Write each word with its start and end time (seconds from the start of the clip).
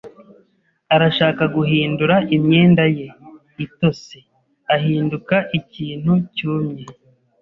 arashaka 0.95 1.43
guhindura 1.55 2.15
imyenda 2.35 2.83
ye 2.97 3.07
itose 3.65 4.17
ahinduka 4.75 5.35
ikintu 5.59 6.13
cyumye. 6.35 6.85